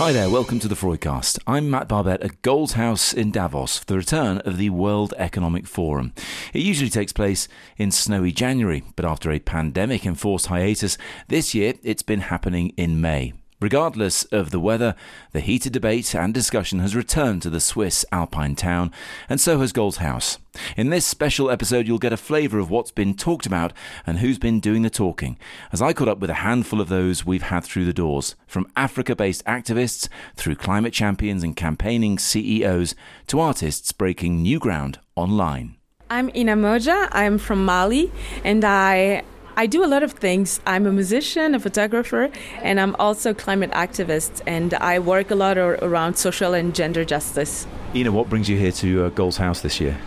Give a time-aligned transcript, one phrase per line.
[0.00, 1.40] Hi there, welcome to the Freudcast.
[1.46, 5.66] I'm Matt Barbet at Goals House in Davos for the return of the World Economic
[5.66, 6.14] Forum.
[6.54, 10.96] It usually takes place in snowy January, but after a pandemic enforced hiatus,
[11.28, 13.34] this year it's been happening in May.
[13.60, 14.94] Regardless of the weather,
[15.32, 18.90] the heated debate and discussion has returned to the Swiss alpine town,
[19.28, 20.38] and so has Goals House.
[20.78, 23.74] In this special episode, you'll get a flavour of what's been talked about
[24.06, 25.38] and who's been doing the talking,
[25.72, 28.66] as I caught up with a handful of those we've had through the doors, from
[28.76, 32.94] Africa based activists through climate champions and campaigning CEOs
[33.26, 35.76] to artists breaking new ground online.
[36.08, 37.08] I'm Inna Modja.
[37.12, 38.10] I'm from Mali,
[38.42, 39.22] and I
[39.60, 40.58] I do a lot of things.
[40.66, 42.30] I'm a musician, a photographer,
[42.62, 44.40] and I'm also climate activist.
[44.46, 47.66] And I work a lot around social and gender justice.
[47.92, 49.98] Inna, what brings you here to uh, Goals House this year?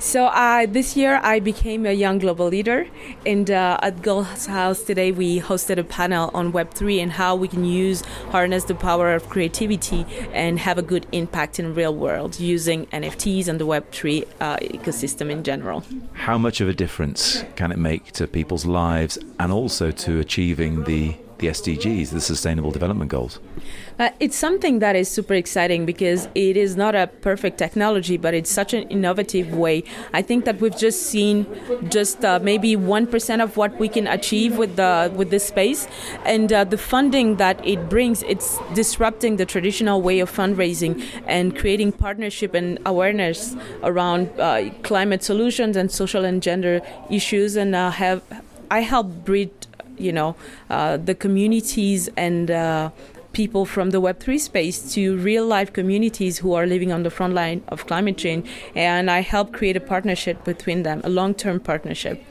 [0.00, 2.86] So uh, this year I became a young global leader,
[3.26, 7.34] and uh, at Goals House today we hosted a panel on Web three and how
[7.34, 11.94] we can use harness the power of creativity and have a good impact in real
[11.94, 15.82] world using NFTs and the Web three uh, ecosystem in general.
[16.12, 20.84] How much of a difference can it make to people's lives and also to achieving
[20.84, 23.38] the the SDGs, the Sustainable Development Goals?
[23.98, 28.32] Uh, it's something that is super exciting because it is not a perfect technology, but
[28.34, 29.82] it's such an innovative way.
[30.12, 31.46] I think that we've just seen
[31.90, 35.88] just uh, maybe one percent of what we can achieve with the with this space,
[36.24, 41.56] and uh, the funding that it brings, it's disrupting the traditional way of fundraising and
[41.58, 47.90] creating partnership and awareness around uh, climate solutions and social and gender issues, and uh,
[47.90, 48.22] have
[48.70, 49.67] I help bridge
[50.00, 50.36] you know
[50.70, 52.90] uh, the communities and uh,
[53.32, 57.34] people from the Web3 space to real life communities who are living on the front
[57.34, 58.48] line of climate change.
[58.74, 62.24] And I help create a partnership between them, a long term partnership.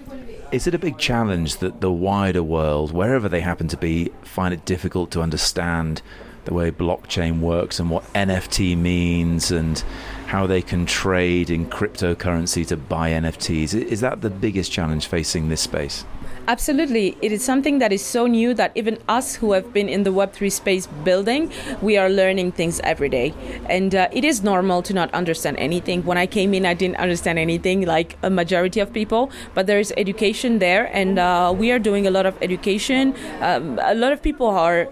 [0.52, 4.54] Is it a big challenge that the wider world, wherever they happen to be, find
[4.54, 6.02] it difficult to understand
[6.46, 9.84] the way blockchain works and what NFT means and
[10.28, 13.74] how they can trade in cryptocurrency to buy NFTs?
[13.74, 16.04] Is that the biggest challenge facing this space?
[16.50, 17.18] Absolutely.
[17.22, 20.12] It is something that is so new that even us who have been in the
[20.12, 21.52] Web3 space building,
[21.82, 23.34] we are learning things every day.
[23.70, 26.06] And uh, it is normal to not understand anything.
[26.06, 29.78] When I came in, I didn't understand anything like a majority of people, but there
[29.78, 33.14] is education there, and uh, we are doing a lot of education.
[33.42, 34.86] Um, a lot of people are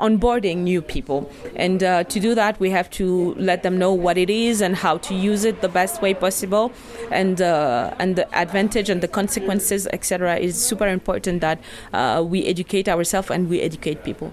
[0.00, 1.30] onboarding new people.
[1.56, 4.76] And uh, to do that, we have to let them know what it is and
[4.84, 6.72] how to use it the best way possible.
[7.10, 11.58] And, uh, and the advantage and the consequences, etc., is super important important that
[11.92, 14.32] uh, we educate ourselves and we educate people.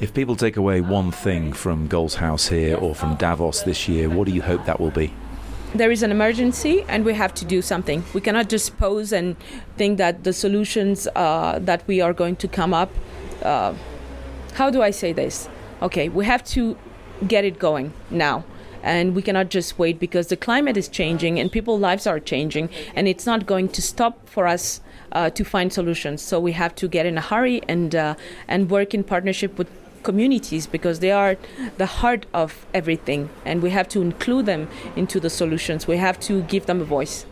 [0.00, 4.08] If people take away one thing from Goals House here or from Davos this year,
[4.08, 5.12] what do you hope that will be?
[5.74, 8.04] There is an emergency and we have to do something.
[8.12, 9.36] We cannot just pose and
[9.76, 12.90] think that the solutions uh, that we are going to come up.
[13.42, 13.74] Uh,
[14.54, 15.48] how do I say this?
[15.80, 16.76] Okay, we have to
[17.26, 18.44] get it going now
[18.84, 22.68] and we cannot just wait because the climate is changing and people's lives are changing
[22.94, 24.80] and it's not going to stop for us
[25.12, 26.20] uh, to find solutions.
[26.20, 28.14] So we have to get in a hurry and uh,
[28.46, 29.68] and work in partnership with
[30.02, 31.36] communities because they are
[31.78, 35.86] the heart of everything, and we have to include them into the solutions.
[35.86, 37.24] We have to give them a voice.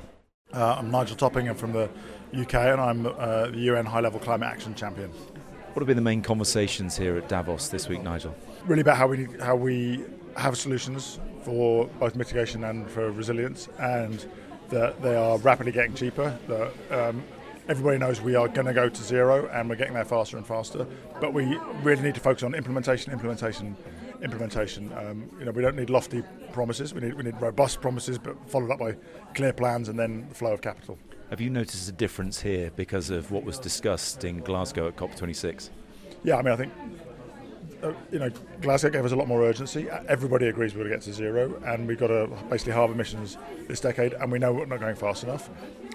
[0.54, 1.48] Uh, I'm Nigel Topping.
[1.48, 1.90] I'm from the
[2.34, 5.10] UK, and I'm uh, the UN High Level Climate Action Champion.
[5.10, 8.34] What have been the main conversations here at Davos this week, Nigel?
[8.66, 10.04] Really about how we how we
[10.36, 14.26] have solutions for both mitigation and for resilience, and
[14.70, 16.36] that they are rapidly getting cheaper.
[16.48, 17.22] That um,
[17.68, 20.46] everybody knows we are going to go to zero and we're getting there faster and
[20.46, 20.86] faster.
[21.20, 23.76] But we really need to focus on implementation, implementation,
[24.22, 24.92] implementation.
[24.96, 26.22] Um, you know, we don't need lofty
[26.52, 26.94] promises.
[26.94, 28.96] We need we need robust promises, but followed up by
[29.34, 30.98] clear plans and then the flow of capital.
[31.30, 35.70] Have you noticed a difference here because of what was discussed in Glasgow at COP26?
[36.24, 36.72] Yeah, I mean, I think
[37.82, 39.88] uh, you know, Glasgow gave us a lot more urgency.
[40.08, 43.36] Everybody agrees we're going to get to zero, and we've got to basically halve emissions
[43.68, 45.50] this decade, and we know we're not going fast enough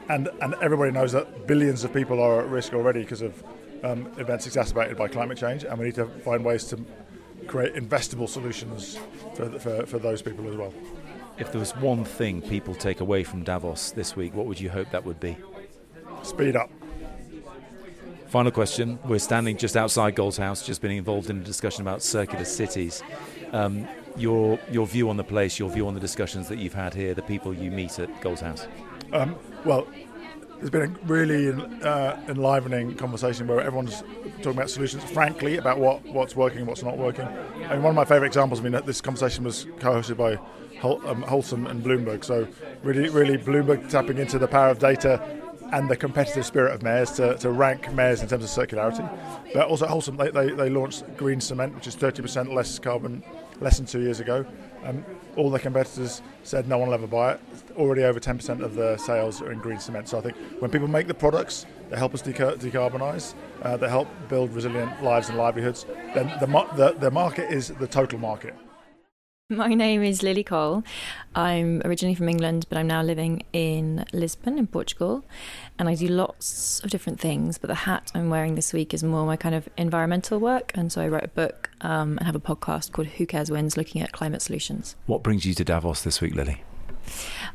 [0.10, 3.44] and and everybody knows that billions of people are at risk already because of
[3.84, 6.84] um, events exacerbated by climate change, and we need to find ways to
[7.46, 8.98] create investable solutions
[9.36, 10.74] for, for, for those people as well.
[11.38, 14.72] If there was one thing people take away from Davos this week, what would you
[14.72, 15.38] hope that would be?
[16.24, 16.72] Speed up.
[18.30, 19.00] Final question.
[19.06, 23.02] We're standing just outside Goals House, just been involved in a discussion about circular cities.
[23.54, 23.88] Um,
[24.18, 27.14] your, your view on the place, your view on the discussions that you've had here,
[27.14, 28.68] the people you meet at Goals House?
[29.14, 29.88] Um, well,
[30.58, 31.54] there's been a really
[31.84, 34.04] uh, enlivening conversation where everyone's
[34.42, 37.26] talking about solutions, frankly, about what, what's working and what's not working.
[37.26, 40.36] I mean, one of my favourite examples, I mean, this conversation was co-hosted by
[40.82, 42.26] Hol- um, and Bloomberg.
[42.26, 42.46] So
[42.84, 45.22] really, really Bloomberg tapping into the power of data
[45.72, 49.08] and the competitive spirit of Mayors to, to rank Mayors in terms of circularity.
[49.54, 53.24] But also Holcim, they, they, they launched green cement, which is 30% less carbon
[53.60, 54.46] less than two years ago.
[54.84, 55.04] Um,
[55.36, 57.42] all the competitors said no one will ever buy it.
[57.76, 60.08] Already over 10% of the sales are in green cement.
[60.10, 63.90] So I think when people make the products that help us decar- decarbonise, uh, that
[63.90, 68.56] help build resilient lives and livelihoods, then the, the, the market is the total market.
[69.50, 70.84] My name is Lily Cole.
[71.34, 75.24] I'm originally from England, but I'm now living in Lisbon, in Portugal.
[75.80, 79.06] And I do lots of different things, but the hat I'm wearing this week is
[79.06, 80.74] more my kind of environmental work.
[80.76, 83.78] And so I wrote a book um, and have a podcast called Who Cares Wins,
[83.78, 84.98] looking at climate solutions.
[85.06, 86.62] What brings you to Davos this week, Lily?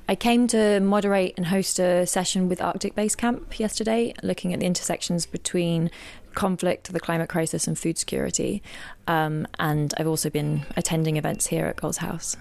[0.09, 4.61] I came to moderate and host a session with Arctic Base Camp yesterday, looking at
[4.61, 5.91] the intersections between
[6.35, 8.63] conflict, the climate crisis, and food security.
[9.07, 12.37] Um, and I've also been attending events here at Goals House.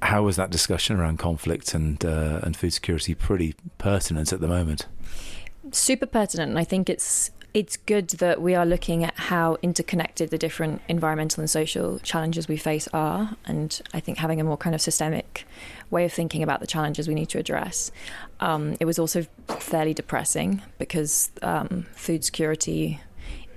[0.00, 4.48] How was that discussion around conflict and uh, and food security pretty pertinent at the
[4.48, 4.86] moment?
[5.70, 10.30] Super pertinent, and I think it's it's good that we are looking at how interconnected
[10.30, 13.36] the different environmental and social challenges we face are.
[13.44, 15.46] And I think having a more kind of systemic
[15.90, 17.90] way of thinking about the challenges we need to address.
[18.40, 23.00] Um, it was also fairly depressing because um, food security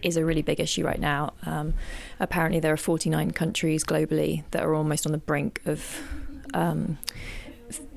[0.02, 1.34] is a really big issue right now.
[1.46, 1.74] Um,
[2.20, 6.02] apparently, there are 49 countries globally that are almost on the brink of
[6.54, 6.98] um,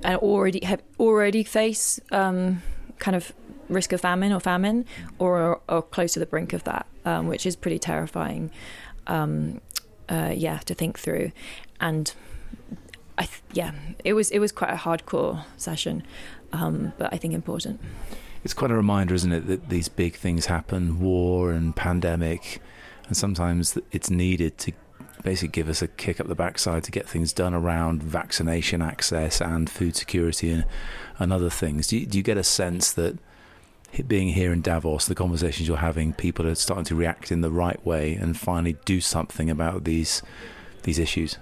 [0.02, 2.62] and already have already face um,
[2.98, 3.32] kind of
[3.68, 4.84] risk of famine or famine,
[5.18, 8.50] or, or close to the brink of that, um, which is pretty terrifying.
[9.06, 9.60] Um,
[10.08, 11.32] uh, yeah, to think through,
[11.80, 12.12] and
[13.18, 13.72] I th- yeah,
[14.04, 16.02] it was it was quite a hardcore session,
[16.52, 17.80] um, but I think important.
[18.44, 22.62] It's quite a reminder, isn't it, that these big things happen, war and pandemic,
[23.06, 24.72] and sometimes it's needed to
[25.24, 29.40] basically give us a kick up the backside to get things done around vaccination access
[29.40, 30.64] and food security and,
[31.18, 31.88] and other things.
[31.88, 33.18] Do you, do you get a sense that
[34.06, 37.50] being here in Davos, the conversations you're having, people are starting to react in the
[37.50, 40.22] right way and finally do something about these
[40.82, 41.38] these issues?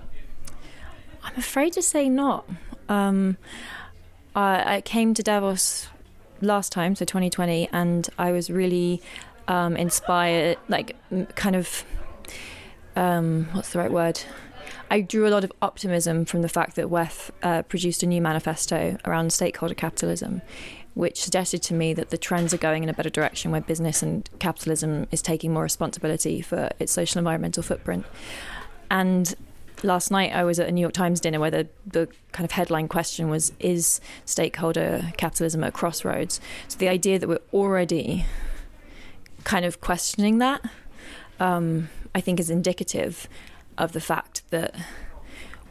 [1.23, 2.49] I'm afraid to say not.
[2.89, 3.37] Um,
[4.35, 5.89] I, I, came to Davos
[6.41, 9.03] last time, so 2020, and I was really
[9.49, 10.97] um, inspired, like
[11.35, 11.85] kind of,
[12.95, 14.21] um, what's the right word?
[14.91, 18.23] I drew a lot of optimism from the fact that WEF uh, produced a new
[18.23, 20.43] manifesto around stakeholder capitalism,
[20.97, 24.03] which suggested to me that the trends are going in a better direction where business
[24.03, 28.07] and capitalism is taking more responsibility for its social environmental footprint.
[28.91, 29.35] And
[29.83, 32.53] last night I was at a New York Times dinner where the, the kind of
[32.53, 36.41] headline question was Is stakeholder capitalism at crossroads?
[36.67, 38.25] So the idea that we're already
[39.45, 40.63] kind of questioning that,
[41.39, 43.29] um, I think, is indicative
[43.77, 44.75] of the fact that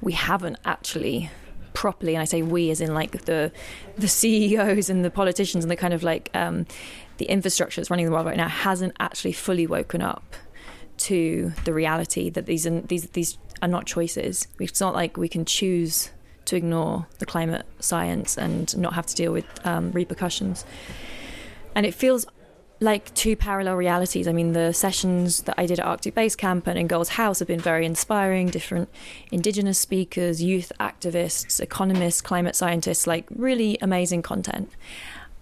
[0.01, 1.31] we haven't actually
[1.75, 3.51] properly, and I say we as in like the
[3.97, 6.65] the CEOs and the politicians and the kind of like um,
[7.17, 10.35] the infrastructure that's running the world right now hasn't actually fully woken up
[10.97, 14.47] to the reality that these are, these these are not choices.
[14.59, 16.09] It's not like we can choose
[16.45, 20.65] to ignore the climate science and not have to deal with um, repercussions.
[21.73, 22.25] And it feels
[22.79, 24.27] like two parallel realities.
[24.27, 27.39] I mean, the sessions that I did at Arctic Base Camp and in Goals House
[27.39, 28.49] have been very inspiring.
[28.49, 28.89] Different
[29.31, 34.69] Indigenous speakers, youth activists, economists, climate scientists, like really amazing content.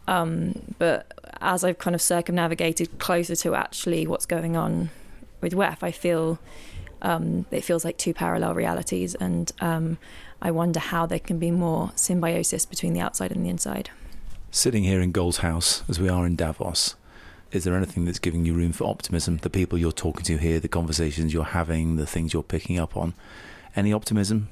[0.08, 4.90] Um, but as I've kind of circumnavigated closer to actually what's going on
[5.42, 6.40] with WEF, I feel
[7.02, 9.98] um, it feels like two parallel realities, and um,
[10.42, 13.90] I wonder how there can be more symbiosis between the outside and the inside.
[14.52, 16.96] Sitting here in Goals House, as we are in Davos,
[17.54, 19.38] is there anything that's giving you room for optimism?
[19.38, 22.98] The people you're talking to here, the conversations you're having, the things you're picking up
[22.98, 23.14] on.
[23.76, 24.50] Any optimism?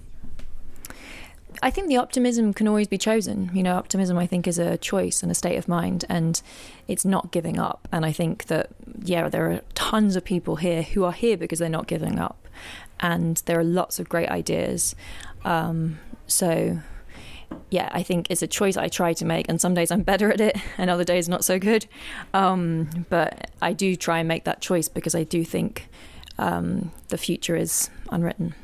[1.63, 3.49] I think the optimism can always be chosen.
[3.53, 6.41] You know, optimism, I think, is a choice and a state of mind, and
[6.87, 7.87] it's not giving up.
[7.91, 8.69] And I think that,
[9.03, 12.47] yeah, there are tons of people here who are here because they're not giving up.
[12.99, 14.95] And there are lots of great ideas.
[15.43, 16.79] Um, so
[17.69, 20.31] yeah, I think it's a choice I try to make, and some days I'm better
[20.31, 21.85] at it, and other days not so good.
[22.33, 25.89] Um, but I do try and make that choice because I do think
[26.37, 28.55] um, the future is unwritten.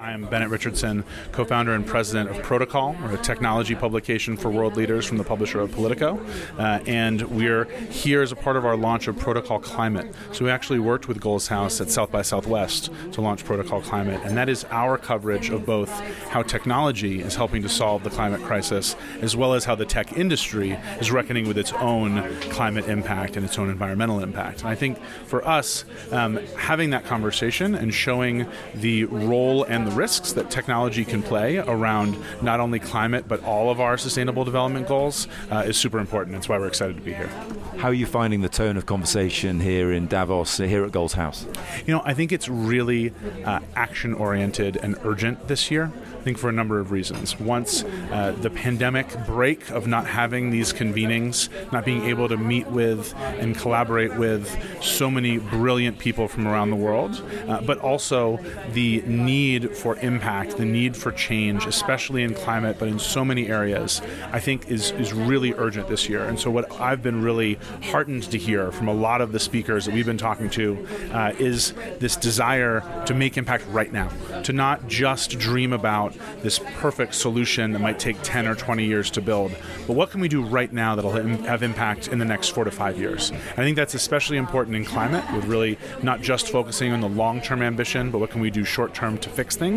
[0.00, 5.04] I'm Bennett Richardson, co founder and president of Protocol, a technology publication for world leaders
[5.04, 6.18] from the publisher of Politico.
[6.58, 10.14] Uh, and we're here as a part of our launch of Protocol Climate.
[10.32, 14.22] So we actually worked with Goals House at South by Southwest to launch Protocol Climate.
[14.24, 15.90] And that is our coverage of both
[16.30, 20.14] how technology is helping to solve the climate crisis, as well as how the tech
[20.14, 24.60] industry is reckoning with its own climate impact and its own environmental impact.
[24.60, 29.89] And I think for us, um, having that conversation and showing the role and the
[29.90, 34.44] the risks that technology can play around not only climate but all of our sustainable
[34.44, 36.34] development goals uh, is super important.
[36.34, 37.30] That's why we're excited to be here.
[37.78, 41.46] How are you finding the tone of conversation here in Davos, here at Goals House?
[41.86, 43.12] You know, I think it's really
[43.44, 45.90] uh, action oriented and urgent this year.
[46.20, 47.40] I think for a number of reasons.
[47.40, 47.82] Once
[48.12, 53.14] uh, the pandemic break of not having these convenings, not being able to meet with
[53.16, 58.38] and collaborate with so many brilliant people from around the world, uh, but also
[58.72, 63.48] the need for impact, the need for change, especially in climate, but in so many
[63.48, 66.24] areas, I think is, is really urgent this year.
[66.24, 69.86] And so, what I've been really heartened to hear from a lot of the speakers
[69.86, 74.10] that we've been talking to uh, is this desire to make impact right now,
[74.42, 79.10] to not just dream about this perfect solution that might take 10 or 20 years
[79.10, 79.52] to build,
[79.86, 82.70] but what can we do right now that'll have impact in the next four to
[82.70, 83.32] five years?
[83.32, 87.40] I think that's especially important in climate, with really not just focusing on the long
[87.40, 89.69] term ambition, but what can we do short term to fix things.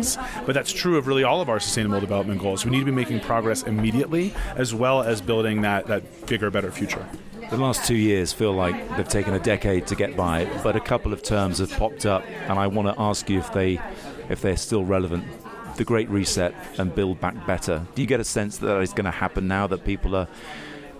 [0.46, 2.64] But that's true of really all of our sustainable development goals.
[2.64, 6.70] We need to be making progress immediately, as well as building that, that bigger, better
[6.70, 7.06] future.
[7.50, 10.80] The last two years feel like they've taken a decade to get by, but a
[10.80, 13.80] couple of terms have popped up, and I want to ask you if they
[14.30, 15.24] if they're still relevant
[15.76, 17.86] the Great Reset and Build Back Better.
[17.94, 20.28] Do you get a sense that that is going to happen now that people are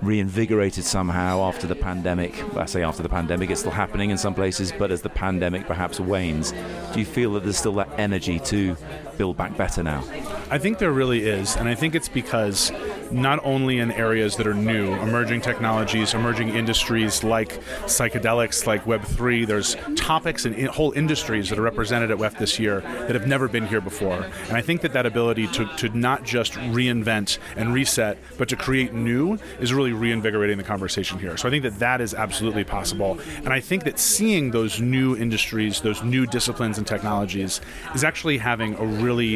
[0.04, 2.42] reinvigorated somehow after the pandemic?
[2.56, 5.66] I say after the pandemic, it's still happening in some places, but as the pandemic
[5.66, 6.52] perhaps wanes,
[6.92, 8.76] do you feel that there's still that energy to
[9.16, 10.04] build back better now?
[10.50, 12.70] I think there really is, and I think it's because
[13.12, 19.46] not only in areas that are new, emerging technologies, emerging industries like psychedelics, like Web3.
[19.46, 23.26] There's topics and in whole industries that are represented at WEF this year that have
[23.26, 24.24] never been here before.
[24.48, 28.56] And I think that that ability to, to not just reinvent and reset, but to
[28.56, 31.36] create new is really reinvigorating the conversation here.
[31.36, 33.18] So I think that that is absolutely possible.
[33.38, 37.60] And I think that seeing those new industries, those new disciplines and technologies,
[37.94, 39.34] is actually having a really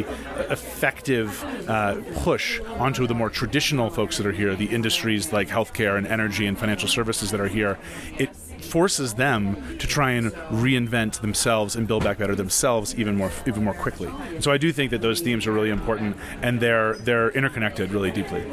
[0.49, 5.47] effective uh, push onto the more traditional traditional folks that are here, the industries like
[5.47, 7.77] healthcare and energy and financial services that are here,
[8.17, 13.31] it forces them to try and reinvent themselves and build back better themselves even more
[13.45, 14.07] even more quickly.
[14.33, 17.91] And so I do think that those themes are really important and they're they're interconnected
[17.91, 18.43] really deeply.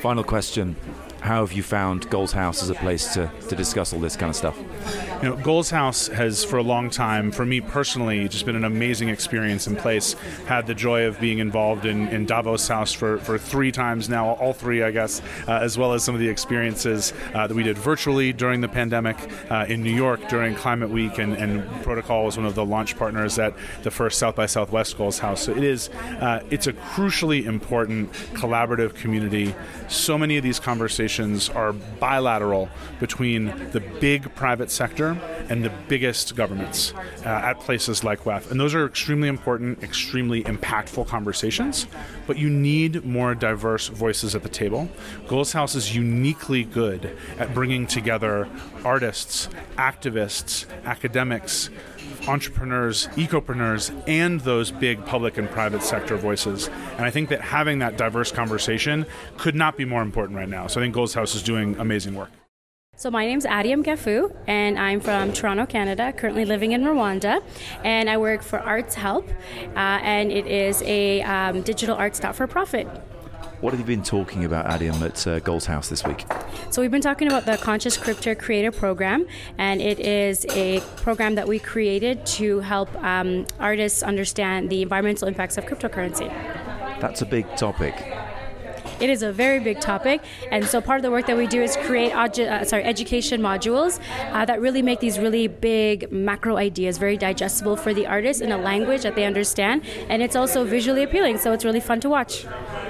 [0.00, 0.74] Final question
[1.20, 4.30] how have you found Goals House as a place to, to discuss all this kind
[4.30, 4.56] of stuff?
[5.22, 8.64] You know, Goals House has, for a long time, for me personally, just been an
[8.64, 10.12] amazing experience and place.
[10.46, 14.34] Had the joy of being involved in, in Davos House for, for three times now,
[14.34, 17.62] all three, I guess, uh, as well as some of the experiences uh, that we
[17.62, 19.16] did virtually during the pandemic
[19.50, 22.96] uh, in New York during Climate Week, and, and, Protocol was one of the launch
[22.96, 25.42] partners at the first South by Southwest Goals House.
[25.42, 25.88] So it is,
[26.20, 29.54] uh, it's a crucially important collaborative community.
[29.88, 31.05] So many of these conversations
[31.48, 32.68] are bilateral
[33.00, 35.16] between the big private sector
[35.48, 36.92] and the biggest governments
[37.24, 38.50] uh, at places like WEF.
[38.50, 41.86] And those are extremely important, extremely impactful conversations,
[42.26, 44.88] but you need more diverse voices at the table.
[45.28, 48.48] Goals House is uniquely good at bringing together
[48.84, 51.70] artists, activists, academics,
[52.28, 56.68] entrepreneurs, ecopreneurs, and those big public and private sector voices.
[56.96, 59.06] And I think that having that diverse conversation
[59.36, 60.66] could not be more important right now.
[60.66, 62.30] So I think Goals House is doing amazing work.
[62.98, 66.14] So my name is Adiam Gafoo, and I'm from Toronto, Canada.
[66.14, 67.42] Currently living in Rwanda,
[67.84, 72.34] and I work for Arts Help, uh, and it is a um, digital arts not
[72.34, 72.88] for profit.
[73.62, 76.26] What have you been talking about, Adiam, at uh, Goals House this week?
[76.68, 81.36] So we've been talking about the Conscious Crypto Creator Program, and it is a program
[81.36, 86.28] that we created to help um, artists understand the environmental impacts of cryptocurrency.
[87.00, 87.94] That's a big topic.
[89.00, 91.62] It is a very big topic, and so part of the work that we do
[91.62, 94.00] is create uh, sorry education modules
[94.32, 98.52] uh, that really make these really big macro ideas very digestible for the artists in
[98.52, 102.08] a language that they understand, and it's also visually appealing, so it's really fun to
[102.08, 102.46] watch.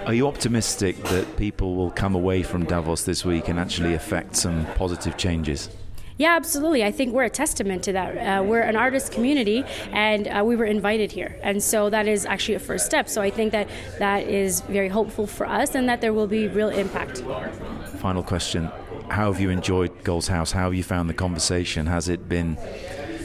[0.07, 4.37] Are you optimistic that people will come away from Davos this week and actually affect
[4.37, 5.69] some positive changes?
[6.17, 6.85] Yeah, absolutely.
[6.85, 8.17] I think we're a testament to that.
[8.17, 12.25] Uh, we're an artist community, and uh, we were invited here, and so that is
[12.25, 13.09] actually a first step.
[13.09, 16.47] So I think that that is very hopeful for us, and that there will be
[16.47, 17.25] real impact.
[17.99, 18.71] Final question:
[19.09, 20.53] How have you enjoyed Goals House?
[20.53, 21.87] How have you found the conversation?
[21.87, 22.57] Has it been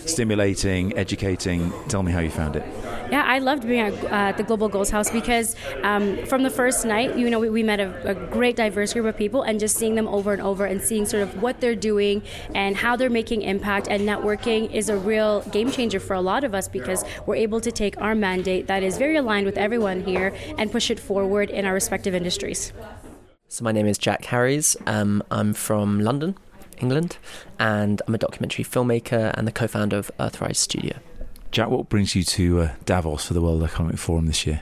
[0.07, 1.71] stimulating, educating?
[1.89, 2.63] Tell me how you found it.
[3.11, 6.85] Yeah, I loved being at uh, the Global Goals House because um, from the first
[6.85, 9.75] night, you know, we, we met a, a, great diverse group of people, and just
[9.75, 12.23] seeing them over and over and seeing sort of what they're doing
[12.55, 16.45] and how they're making impact and networking is a real game changer for a lot
[16.45, 20.01] of us because we're able to take our mandate that is very aligned with everyone
[20.05, 22.71] here and push it forward in our respective industries.
[23.49, 24.77] So my name is Jack Harries.
[24.87, 26.37] Um, I'm from London,
[26.77, 27.17] England,
[27.59, 30.95] and I'm a documentary filmmaker and the co-founder of Earthrise Studio.
[31.51, 34.61] Jack, what brings you to uh, Davos for the World Economic Forum this year?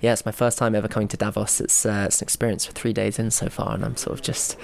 [0.00, 1.60] Yeah, it's my first time ever coming to Davos.
[1.60, 4.24] It's uh, it's an experience for three days in so far, and I'm sort of
[4.24, 4.56] just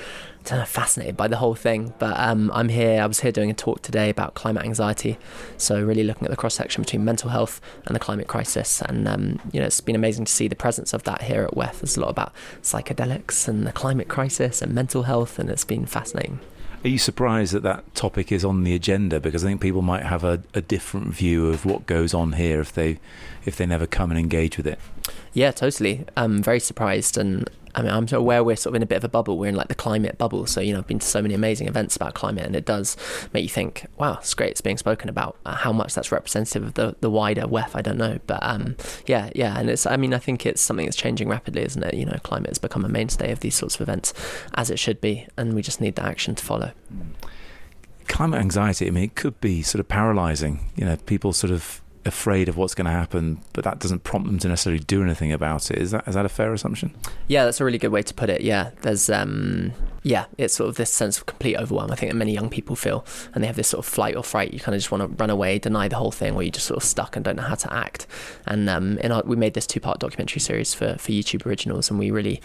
[0.51, 1.93] know, fascinated by the whole thing.
[1.99, 3.03] But um, I'm here.
[3.03, 5.19] I was here doing a talk today about climate anxiety,
[5.59, 8.81] so really looking at the cross section between mental health and the climate crisis.
[8.83, 11.55] And um, you know, it's been amazing to see the presence of that here at
[11.55, 11.81] WEF.
[11.81, 12.33] There's a lot about
[12.63, 16.41] psychedelics and the climate crisis and mental health, and it's been fascinating.
[16.85, 19.19] Are you surprised that that topic is on the agenda?
[19.19, 22.61] Because I think people might have a, a different view of what goes on here
[22.61, 22.99] if they
[23.45, 24.79] if they never come and engage with it.
[25.33, 26.05] Yeah, totally.
[26.17, 29.05] I'm very surprised, and I mean, I'm aware we're sort of in a bit of
[29.05, 29.39] a bubble.
[29.39, 30.47] We're in like the climate bubble.
[30.47, 32.97] So, you know, I've been to so many amazing events about climate, and it does
[33.33, 35.37] make you think, wow, it's great it's being spoken about.
[35.47, 38.19] Uh, how much that's representative of the, the wider WEF, I don't know.
[38.27, 39.57] But um, yeah, yeah.
[39.57, 41.95] And it's, I mean, I think it's something that's changing rapidly, isn't it?
[41.95, 44.13] You know, climate has become a mainstay of these sorts of events,
[44.55, 45.29] as it should be.
[45.37, 46.73] And we just need the action to follow.
[48.09, 50.73] Climate anxiety, I mean, it could be sort of paralyzing.
[50.75, 54.27] You know, people sort of afraid of what's going to happen, but that doesn't prompt
[54.27, 55.79] them to necessarily do anything about it.
[55.79, 56.95] Is that is that a fair assumption?
[57.27, 58.41] Yeah, that's a really good way to put it.
[58.41, 61.91] Yeah, there's um, yeah, it's sort of this sense of complete overwhelm.
[61.91, 64.23] I think that many young people feel, and they have this sort of flight or
[64.23, 64.53] fright.
[64.53, 66.67] You kind of just want to run away, deny the whole thing, or you're just
[66.67, 68.07] sort of stuck and don't know how to act.
[68.47, 71.99] And um, in our, we made this two-part documentary series for for YouTube Originals, and
[71.99, 72.41] we really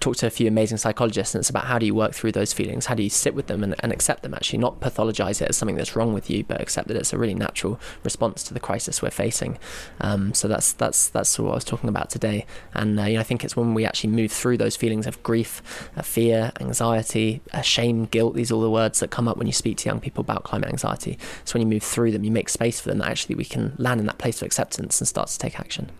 [0.00, 2.52] talked to a few amazing psychologists, and it's about how do you work through those
[2.52, 4.34] feelings, how do you sit with them and, and accept them.
[4.34, 7.18] Actually, not pathologize it as something that's wrong with you, but accept that it's a
[7.18, 9.58] really natural response to the crisis we're facing.
[10.00, 12.46] Um, so that's that's that's what I was talking about today.
[12.74, 15.22] And uh, you know, I think it's when we actually move through those feelings of
[15.22, 18.34] grief, uh, fear, anxiety, uh, shame, guilt.
[18.34, 20.44] These are all the words that come up when you speak to young people about
[20.44, 21.18] climate anxiety.
[21.44, 22.98] So when you move through them, you make space for them.
[22.98, 25.90] That actually we can land in that place of acceptance and start to take action.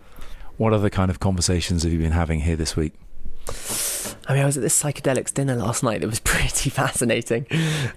[0.56, 2.92] What other kind of conversations have you been having here this week?
[4.26, 7.46] I mean, I was at this psychedelics dinner last night that was pretty fascinating.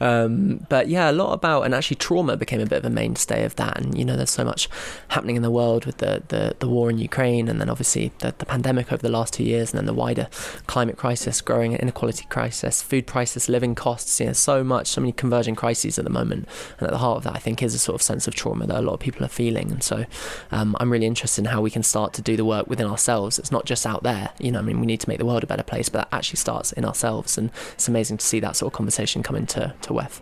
[0.02, 3.46] Um, but yeah, a lot about, and actually trauma became a bit of a mainstay
[3.46, 3.80] of that.
[3.80, 4.68] And, you know, there's so much
[5.10, 8.34] happening in the world with the, the, the war in Ukraine and then obviously the,
[8.38, 10.28] the pandemic over the last two years and then the wider
[10.68, 15.14] climate crisis, growing inequality crisis, food prices, living costs, you know, so much, so many
[15.14, 16.48] converging crises at the moment.
[16.80, 18.68] And at the heart of that, I think, is a sort of sense of trauma
[18.68, 19.72] that a lot of people are feeling.
[19.72, 20.06] And so
[20.52, 23.40] um, I'm really interested in how we can start to do the work within ourselves.
[23.40, 25.37] It's not just out there, you know, I mean, we need to make the world
[25.44, 27.38] a better place, but that actually starts in ourselves.
[27.38, 30.22] And it's amazing to see that sort of conversation come into to WEF.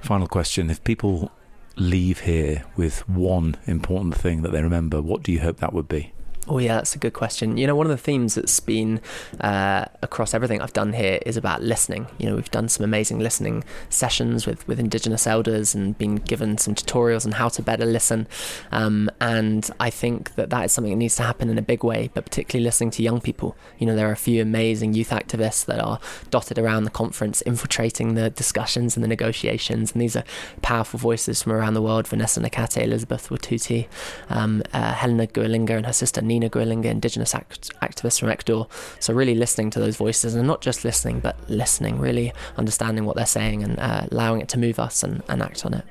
[0.00, 1.32] Final question: If people
[1.76, 5.88] leave here with one important thing that they remember, what do you hope that would
[5.88, 6.12] be?
[6.48, 7.56] Oh yeah, that's a good question.
[7.56, 9.00] You know, one of the themes that's been
[9.40, 12.06] uh, across everything I've done here is about listening.
[12.18, 16.56] You know, we've done some amazing listening sessions with with Indigenous elders and been given
[16.56, 18.28] some tutorials on how to better listen.
[18.70, 21.82] Um, and I think that that is something that needs to happen in a big
[21.82, 23.56] way, but particularly listening to young people.
[23.78, 25.98] You know, there are a few amazing youth activists that are
[26.30, 29.92] dotted around the conference, infiltrating the discussions and the negotiations.
[29.92, 30.24] And these are
[30.62, 33.88] powerful voices from around the world: Vanessa Nakate, Elizabeth Wathuti,
[34.28, 36.22] um, uh, Helena Gualinga, and her sister.
[36.22, 38.68] Nina Nina Gualinga, Indigenous act- activist from Ecuador.
[39.00, 43.16] So really listening to those voices and not just listening, but listening, really understanding what
[43.16, 45.84] they're saying and uh, allowing it to move us and, and act on it.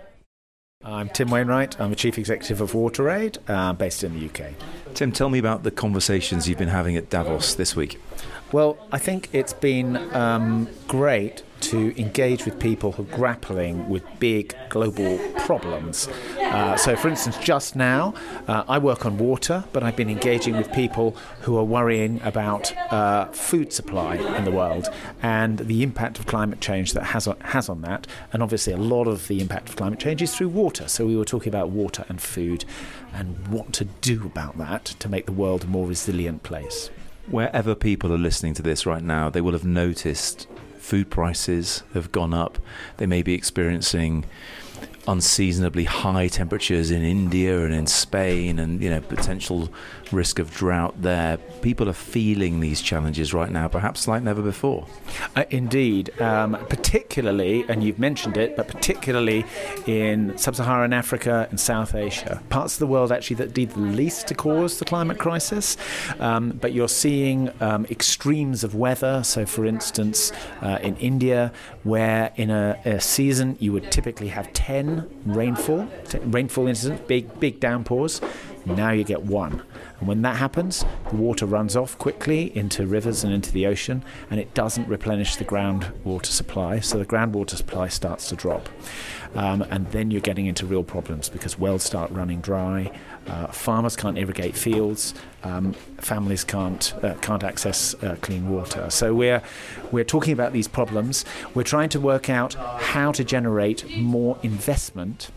[0.84, 1.81] I'm Tim Wainwright.
[1.81, 4.53] I'm the Chief Executive of WaterAid, uh, based in the UK.
[4.93, 7.99] Tim, tell me about the conversations you've been having at Davos this week.
[8.51, 14.03] Well, I think it's been um, great to engage with people who are grappling with
[14.19, 16.08] big global problems.
[16.39, 18.13] Uh, so, for instance, just now,
[18.47, 22.71] uh, I work on water, but I've been engaging with people who are worrying about
[22.93, 24.89] uh, food supply in the world
[25.23, 28.05] and the impact of climate change that has on, has on that.
[28.31, 30.88] And obviously, a lot of the impact of climate change is through water.
[30.88, 32.63] So, we were talking about water and food
[33.12, 36.91] and what to do about that to make the world a more resilient place
[37.28, 42.12] wherever people are listening to this right now, they will have noticed food prices have
[42.12, 42.60] gone up.
[42.98, 44.26] They may be experiencing
[45.08, 49.72] unseasonably high temperatures in India and in Spain, and you know potential
[50.12, 51.38] risk of drought there.
[51.62, 54.86] People are feeling these challenges right now, perhaps like never before.
[55.36, 59.46] Uh, indeed, um, particularly, and you've mentioned it, but particularly
[59.86, 64.28] in sub-Saharan Africa and South Asia, parts of the world actually that did the least
[64.28, 65.78] to cause the climate crisis.
[66.20, 69.24] Um, but you're seeing um, extremes of weather.
[69.24, 71.52] So, for instance, uh, in India,
[71.84, 75.88] where in a, a season you would typically have ten rainfall,
[76.22, 78.22] rainfall incidents, big big downpours.
[78.65, 79.62] Now you get one.
[79.99, 84.04] And when that happens, the water runs off quickly into rivers and into the ocean,
[84.30, 86.80] and it doesn't replenish the groundwater supply.
[86.80, 88.67] So the groundwater supply starts to drop.
[89.36, 92.91] Um, and then you're getting into real problems because wells start running dry,
[93.28, 98.89] uh, farmers can't irrigate fields, um, families can't uh, can't access uh, clean water.
[98.89, 99.41] So we're
[99.91, 101.26] we're talking about these problems.
[101.54, 105.30] We're trying to work out how to generate more investment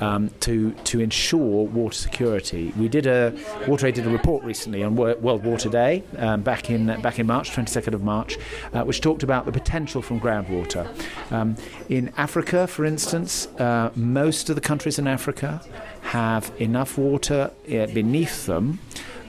[0.00, 2.72] um, to to ensure water security.
[2.76, 3.32] We did a
[3.66, 7.50] WaterAid did a report recently on World Water Day um, back in back in March,
[7.50, 8.36] 22nd of March,
[8.72, 10.86] uh, which talked about the potential from groundwater.
[11.32, 11.56] Um,
[11.88, 15.62] in Africa, for instance, uh, most of the countries in Africa
[16.02, 18.78] have enough water uh, beneath them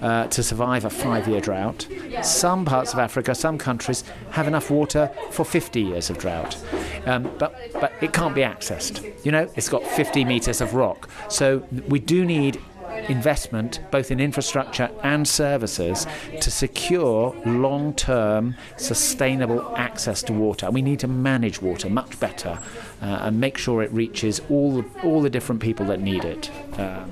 [0.01, 1.87] uh, to survive a five year drought.
[2.23, 6.57] Some parts of Africa, some countries, have enough water for 50 years of drought.
[7.05, 9.25] Um, but, but it can't be accessed.
[9.25, 11.09] You know, it's got 50 metres of rock.
[11.29, 12.61] So we do need
[13.09, 16.05] investment both in infrastructure and services
[16.41, 20.69] to secure long term sustainable access to water.
[20.71, 22.59] We need to manage water much better
[23.01, 26.49] uh, and make sure it reaches all, all the different people that need it.
[26.77, 27.11] Um,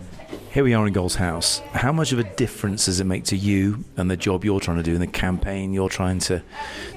[0.52, 1.60] here we are in Goals House.
[1.74, 4.78] How much of a difference does it make to you and the job you're trying
[4.78, 6.42] to do and the campaign you're trying to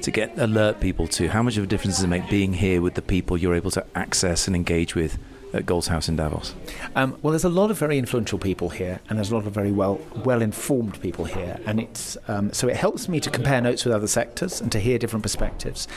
[0.01, 1.29] to get alert people to?
[1.29, 3.71] How much of a difference does it make being here with the people you're able
[3.73, 5.19] to access and engage with
[5.53, 6.55] at Goals House in Davos?
[6.95, 9.53] Um, well, there's a lot of very influential people here, and there's a lot of
[9.53, 13.61] very well well informed people here, and it's um, so it helps me to compare
[13.61, 15.89] notes with other sectors and to hear different perspectives,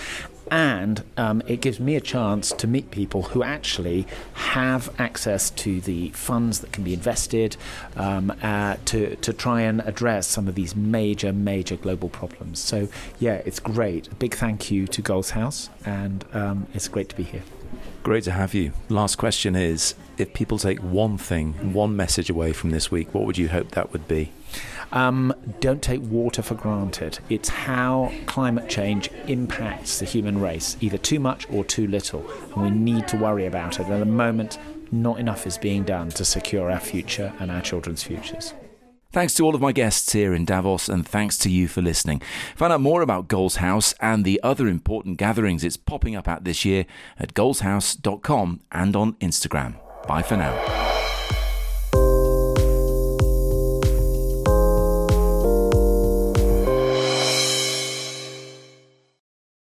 [0.52, 5.82] and um, it gives me a chance to meet people who actually have access to
[5.82, 7.58] the funds that can be invested
[7.96, 12.60] um, uh, to to try and address some of these major major global problems.
[12.60, 12.88] So
[13.20, 14.08] yeah, it's great.
[14.08, 17.44] A big thank you to Goals House, and um, it's great to be here.
[18.04, 18.74] Great to have you.
[18.90, 23.26] Last question is if people take one thing, one message away from this week, what
[23.26, 24.34] would you hope that would be?
[24.92, 27.20] Um, don't take water for granted.
[27.30, 32.30] It's how climate change impacts the human race, either too much or too little.
[32.54, 33.88] And we need to worry about it.
[33.88, 34.60] At the moment,
[34.92, 38.54] not enough is being done to secure our future and our children's futures.
[39.14, 42.20] Thanks to all of my guests here in Davos, and thanks to you for listening.
[42.56, 46.46] Find out more about Goals House and the other important gatherings it's popping up at
[46.46, 46.88] this year
[47.20, 49.76] at goalshouse.com and on Instagram.
[50.08, 51.13] Bye for now.